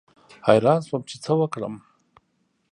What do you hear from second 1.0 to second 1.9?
چې څه وکړم.